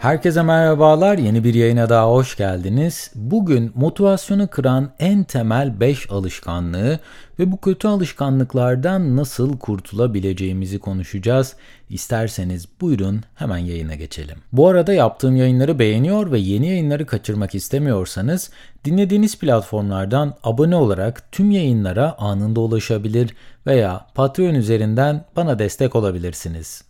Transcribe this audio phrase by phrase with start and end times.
[0.00, 1.18] Herkese merhabalar.
[1.18, 3.10] Yeni bir yayına daha hoş geldiniz.
[3.14, 6.98] Bugün motivasyonu kıran en temel 5 alışkanlığı
[7.38, 11.56] ve bu kötü alışkanlıklardan nasıl kurtulabileceğimizi konuşacağız.
[11.90, 14.36] İsterseniz buyurun hemen yayına geçelim.
[14.52, 18.50] Bu arada yaptığım yayınları beğeniyor ve yeni yayınları kaçırmak istemiyorsanız
[18.84, 23.34] dinlediğiniz platformlardan abone olarak tüm yayınlara anında ulaşabilir
[23.66, 26.87] veya Patreon üzerinden bana destek olabilirsiniz.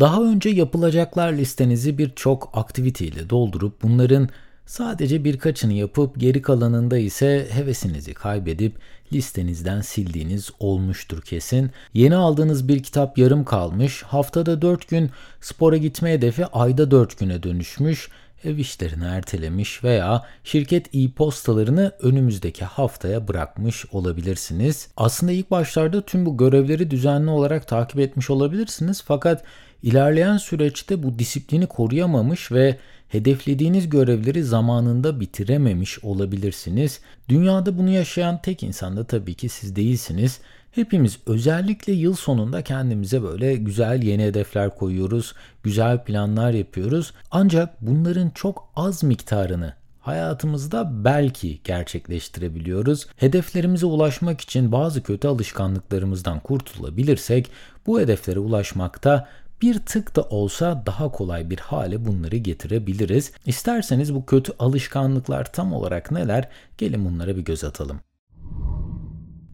[0.00, 4.28] Daha önce yapılacaklar listenizi birçok aktiviteyle doldurup bunların
[4.66, 8.78] sadece birkaçını yapıp geri kalanında ise hevesinizi kaybedip
[9.12, 11.70] listenizden sildiğiniz olmuştur kesin.
[11.94, 15.10] Yeni aldığınız bir kitap yarım kalmış, haftada 4 gün
[15.40, 18.08] spora gitme hedefi ayda 4 güne dönüşmüş,
[18.44, 24.88] ev işlerini ertelemiş veya şirket e-postalarını önümüzdeki haftaya bırakmış olabilirsiniz.
[24.96, 29.44] Aslında ilk başlarda tüm bu görevleri düzenli olarak takip etmiş olabilirsiniz fakat
[29.82, 37.00] İlerleyen süreçte bu disiplini koruyamamış ve hedeflediğiniz görevleri zamanında bitirememiş olabilirsiniz.
[37.28, 40.40] Dünyada bunu yaşayan tek insan da tabii ki siz değilsiniz.
[40.76, 47.12] Hepimiz özellikle yıl sonunda kendimize böyle güzel yeni hedefler koyuyoruz, güzel planlar yapıyoruz.
[47.30, 53.06] Ancak bunların çok az miktarını hayatımızda belki gerçekleştirebiliyoruz.
[53.16, 57.50] Hedeflerimize ulaşmak için bazı kötü alışkanlıklarımızdan kurtulabilirsek
[57.86, 59.28] bu hedeflere ulaşmakta
[59.62, 63.32] bir tık da olsa daha kolay bir hale bunları getirebiliriz.
[63.46, 66.48] İsterseniz bu kötü alışkanlıklar tam olarak neler?
[66.78, 68.00] Gelin bunlara bir göz atalım.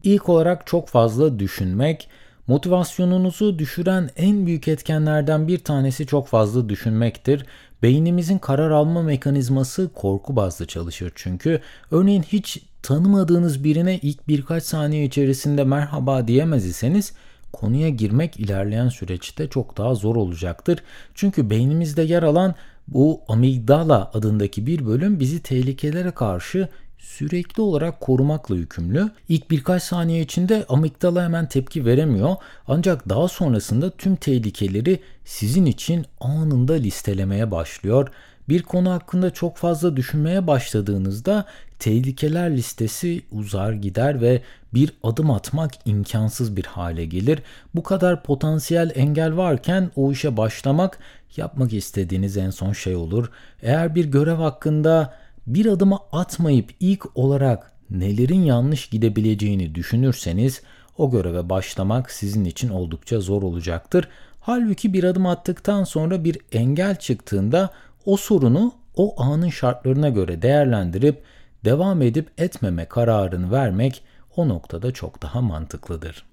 [0.03, 2.09] İlk olarak çok fazla düşünmek,
[2.47, 7.45] motivasyonunuzu düşüren en büyük etkenlerden bir tanesi çok fazla düşünmektir.
[7.81, 11.61] Beynimizin karar alma mekanizması korku bazlı çalışır çünkü.
[11.91, 17.13] Örneğin hiç tanımadığınız birine ilk birkaç saniye içerisinde merhaba diyemez iseniz
[17.53, 20.79] konuya girmek ilerleyen süreçte çok daha zor olacaktır.
[21.15, 22.55] Çünkü beynimizde yer alan
[22.87, 26.67] bu amigdala adındaki bir bölüm bizi tehlikelere karşı
[27.03, 29.11] sürekli olarak korumakla yükümlü.
[29.29, 32.35] İlk birkaç saniye içinde amigdala hemen tepki veremiyor.
[32.67, 38.07] Ancak daha sonrasında tüm tehlikeleri sizin için anında listelemeye başlıyor.
[38.49, 41.45] Bir konu hakkında çok fazla düşünmeye başladığınızda
[41.79, 44.41] tehlikeler listesi uzar gider ve
[44.73, 47.39] bir adım atmak imkansız bir hale gelir.
[47.75, 50.99] Bu kadar potansiyel engel varken o işe başlamak
[51.37, 53.29] yapmak istediğiniz en son şey olur.
[53.61, 55.13] Eğer bir görev hakkında
[55.47, 60.61] bir adımı atmayıp ilk olarak nelerin yanlış gidebileceğini düşünürseniz
[60.97, 64.07] o göreve başlamak sizin için oldukça zor olacaktır.
[64.39, 67.69] Halbuki bir adım attıktan sonra bir engel çıktığında
[68.05, 71.23] o sorunu o anın şartlarına göre değerlendirip
[71.65, 74.03] devam edip etmeme kararını vermek
[74.35, 76.25] o noktada çok daha mantıklıdır.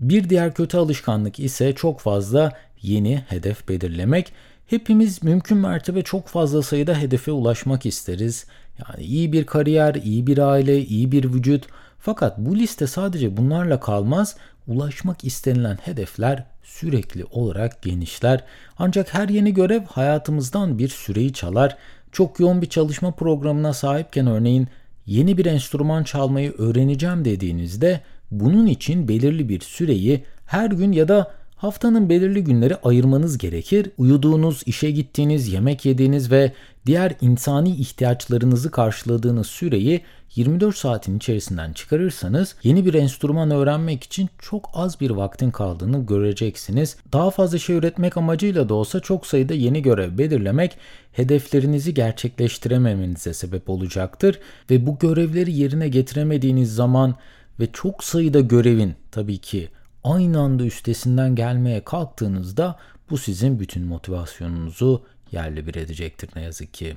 [0.00, 4.32] Bir diğer kötü alışkanlık ise çok fazla yeni hedef belirlemek.
[4.66, 8.46] Hepimiz mümkün mertebe çok fazla sayıda hedefe ulaşmak isteriz.
[8.78, 11.66] Yani iyi bir kariyer, iyi bir aile, iyi bir vücut.
[11.98, 14.36] Fakat bu liste sadece bunlarla kalmaz.
[14.66, 18.44] Ulaşmak istenilen hedefler sürekli olarak genişler.
[18.78, 21.76] Ancak her yeni görev hayatımızdan bir süreyi çalar.
[22.12, 24.68] Çok yoğun bir çalışma programına sahipken örneğin
[25.06, 28.00] yeni bir enstrüman çalmayı öğreneceğim dediğinizde
[28.30, 33.90] bunun için belirli bir süreyi her gün ya da haftanın belirli günleri ayırmanız gerekir.
[33.98, 36.52] Uyuduğunuz, işe gittiğiniz, yemek yediğiniz ve
[36.86, 40.00] diğer insani ihtiyaçlarınızı karşıladığınız süreyi
[40.34, 46.96] 24 saatin içerisinden çıkarırsanız yeni bir enstrüman öğrenmek için çok az bir vaktin kaldığını göreceksiniz.
[47.12, 50.76] Daha fazla şey üretmek amacıyla da olsa çok sayıda yeni görev belirlemek
[51.12, 54.38] hedeflerinizi gerçekleştirememenize sebep olacaktır
[54.70, 57.14] ve bu görevleri yerine getiremediğiniz zaman
[57.60, 59.68] ve çok sayıda görevin tabii ki
[60.06, 62.76] aynı anda üstesinden gelmeye kalktığınızda
[63.10, 65.02] bu sizin bütün motivasyonunuzu
[65.32, 66.96] yerle bir edecektir ne yazık ki.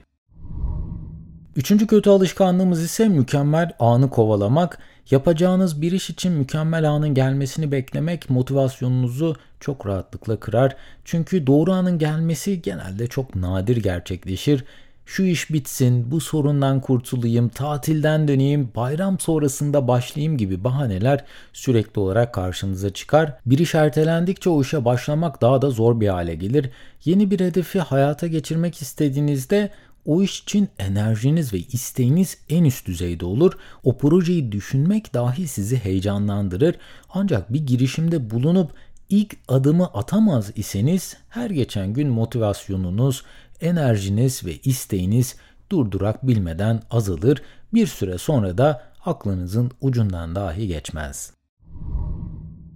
[1.56, 4.80] Üçüncü kötü alışkanlığımız ise mükemmel anı kovalamak.
[5.12, 10.76] Yapacağınız bir iş için mükemmel anın gelmesini beklemek motivasyonunuzu çok rahatlıkla kırar.
[11.06, 14.64] Çünkü doğru anın gelmesi genelde çok nadir gerçekleşir.
[15.10, 22.34] Şu iş bitsin, bu sorundan kurtulayım, tatilden döneyim, bayram sonrasında başlayayım gibi bahaneler sürekli olarak
[22.34, 23.34] karşınıza çıkar.
[23.46, 26.70] Bir iş ertelendikçe o işe başlamak daha da zor bir hale gelir.
[27.06, 29.70] Yeni bir hedefi hayata geçirmek istediğinizde
[30.06, 33.54] o iş için enerjiniz ve isteğiniz en üst düzeyde olur.
[33.84, 36.76] O projeyi düşünmek dahi sizi heyecanlandırır.
[37.14, 38.72] Ancak bir girişimde bulunup
[39.10, 43.24] ilk adımı atamaz iseniz her geçen gün motivasyonunuz,
[43.62, 45.36] enerjiniz ve isteğiniz
[45.72, 47.42] durdurak bilmeden azalır.
[47.74, 51.34] Bir süre sonra da aklınızın ucundan dahi geçmez.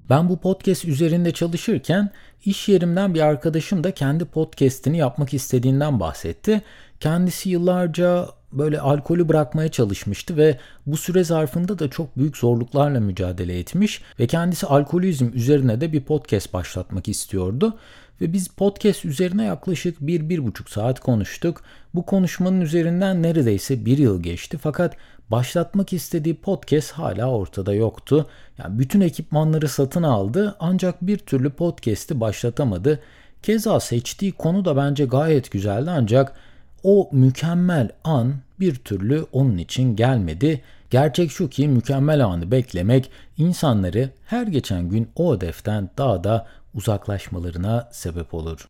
[0.10, 2.10] Ben bu podcast üzerinde çalışırken
[2.46, 6.62] iş yerimden bir arkadaşım da kendi podcast'ini yapmak istediğinden bahsetti.
[7.00, 8.28] Kendisi yıllarca
[8.58, 14.28] böyle alkolü bırakmaya çalışmıştı ve bu süre zarfında da çok büyük zorluklarla mücadele etmiş ve
[14.28, 17.78] kendisi alkolizm üzerine de bir podcast başlatmak istiyordu.
[18.22, 21.62] Ve biz podcast üzerine yaklaşık bir, bir buçuk saat konuştuk.
[21.96, 24.98] Bu konuşmanın üzerinden neredeyse bir yıl geçti fakat
[25.32, 28.28] başlatmak istediği podcast hala ortada yoktu.
[28.58, 33.00] Yani bütün ekipmanları satın aldı ancak bir türlü podcast'i başlatamadı.
[33.44, 36.36] Keza seçtiği konu da bence gayet güzeldi ancak
[36.84, 40.62] o mükemmel an bir türlü onun için gelmedi.
[40.90, 47.90] Gerçek şu ki mükemmel anı beklemek insanları her geçen gün o hedeften daha da uzaklaşmalarına
[47.92, 48.68] sebep olur.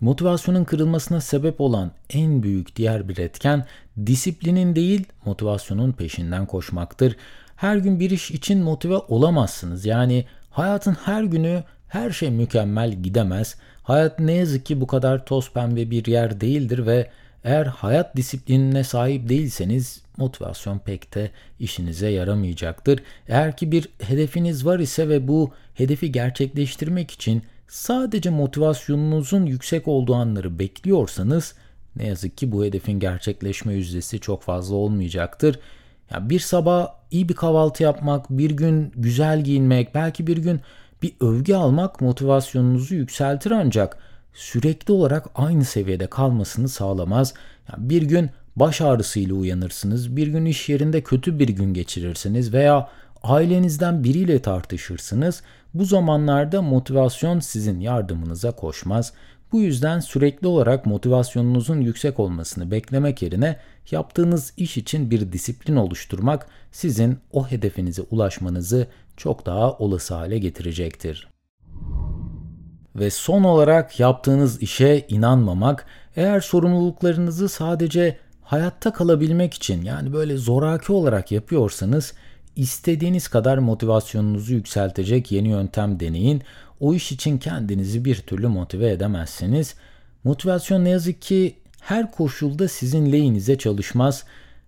[0.00, 3.66] Motivasyonun kırılmasına sebep olan en büyük diğer bir etken
[4.06, 7.16] disiplinin değil motivasyonun peşinden koşmaktır.
[7.56, 9.86] Her gün bir iş için motive olamazsınız.
[9.86, 13.56] Yani hayatın her günü her şey mükemmel gidemez.
[13.82, 17.10] Hayat ne yazık ki bu kadar toz pembe bir yer değildir ve
[17.44, 21.30] eğer hayat disiplinine sahip değilseniz motivasyon pek de
[21.60, 23.02] işinize yaramayacaktır.
[23.28, 30.14] Eğer ki bir hedefiniz var ise ve bu hedefi gerçekleştirmek için sadece motivasyonunuzun yüksek olduğu
[30.14, 31.54] anları bekliyorsanız
[31.96, 35.58] ne yazık ki bu hedefin gerçekleşme yüzdesi çok fazla olmayacaktır.
[36.10, 40.60] Yani bir sabah iyi bir kahvaltı yapmak, bir gün güzel giyinmek, belki bir gün
[41.02, 43.98] bir övgü almak motivasyonunuzu yükseltir ancak
[44.34, 47.34] sürekli olarak aynı seviyede kalmasını sağlamaz.
[47.72, 52.88] Yani bir gün baş ağrısıyla uyanırsınız, bir gün iş yerinde kötü bir gün geçirirsiniz veya
[53.22, 55.42] ailenizden biriyle tartışırsınız.
[55.74, 59.12] Bu zamanlarda motivasyon sizin yardımınıza koşmaz.
[59.52, 63.56] Bu yüzden sürekli olarak motivasyonunuzun yüksek olmasını beklemek yerine
[63.90, 68.86] yaptığınız iş için bir disiplin oluşturmak sizin o hedefinize ulaşmanızı
[69.16, 71.28] çok daha olası hale getirecektir.
[72.96, 75.86] Ve son olarak yaptığınız işe inanmamak,
[76.16, 82.14] eğer sorumluluklarınızı sadece hayatta kalabilmek için yani böyle zoraki olarak yapıyorsanız
[82.56, 86.42] istediğiniz kadar motivasyonunuzu yükseltecek yeni yöntem deneyin.
[86.80, 89.74] O iş için kendinizi bir türlü motive edemezsiniz.
[90.24, 94.24] Motivasyon ne yazık ki her koşulda sizin lehinize çalışmaz.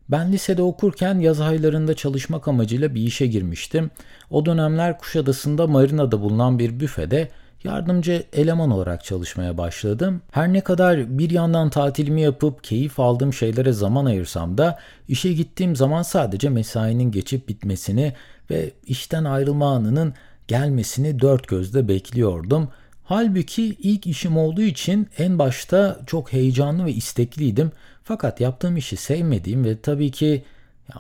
[0.08, 3.90] Ben lisede okurken yaz aylarında çalışmak amacıyla bir işe girmiştim.
[4.30, 7.28] O dönemler Kuşadası'nda marinada bulunan bir büfede
[7.64, 10.22] yardımcı eleman olarak çalışmaya başladım.
[10.30, 14.78] Her ne kadar bir yandan tatilimi yapıp keyif aldığım şeylere zaman ayırsam da
[15.08, 18.12] işe gittiğim zaman sadece mesainin geçip bitmesini
[18.50, 20.14] ve işten ayrılma anının
[20.50, 22.68] gelmesini dört gözle bekliyordum.
[23.04, 27.72] Halbuki ilk işim olduğu için en başta çok heyecanlı ve istekliydim.
[28.04, 30.44] Fakat yaptığım işi sevmediğim ve tabii ki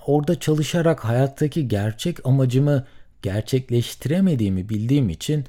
[0.06, 2.84] orada çalışarak hayattaki gerçek amacımı
[3.22, 5.44] gerçekleştiremediğimi bildiğim için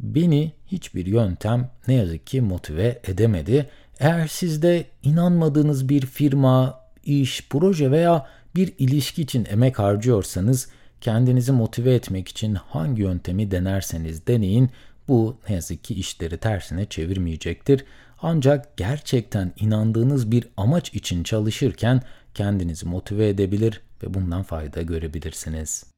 [0.00, 3.70] beni hiçbir yöntem ne yazık ki motive edemedi.
[4.00, 8.26] Eğer sizde inanmadığınız bir firma, iş, proje veya
[8.56, 10.68] bir ilişki için emek harcıyorsanız
[11.04, 14.70] kendinizi motive etmek için hangi yöntemi denerseniz deneyin
[15.08, 17.84] bu ne yazık ki işleri tersine çevirmeyecektir.
[18.22, 22.02] Ancak gerçekten inandığınız bir amaç için çalışırken
[22.34, 25.93] kendinizi motive edebilir ve bundan fayda görebilirsiniz.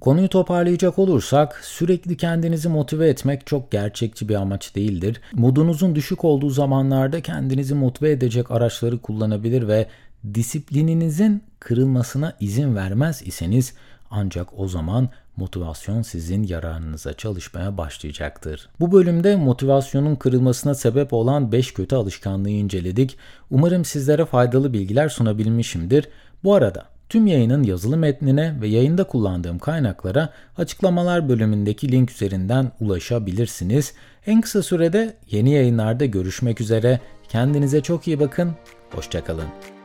[0.00, 5.20] Konuyu toparlayacak olursak sürekli kendinizi motive etmek çok gerçekçi bir amaç değildir.
[5.32, 9.86] Modunuzun düşük olduğu zamanlarda kendinizi motive edecek araçları kullanabilir ve
[10.34, 13.74] disiplininizin kırılmasına izin vermez iseniz
[14.10, 18.68] ancak o zaman motivasyon sizin yararınıza çalışmaya başlayacaktır.
[18.80, 23.16] Bu bölümde motivasyonun kırılmasına sebep olan 5 kötü alışkanlığı inceledik.
[23.50, 26.08] Umarım sizlere faydalı bilgiler sunabilmişimdir.
[26.44, 33.94] Bu arada Tüm yayının yazılı metnine ve yayında kullandığım kaynaklara açıklamalar bölümündeki link üzerinden ulaşabilirsiniz.
[34.26, 37.00] En kısa sürede yeni yayınlarda görüşmek üzere.
[37.28, 38.52] Kendinize çok iyi bakın.
[38.90, 39.79] Hoşçakalın.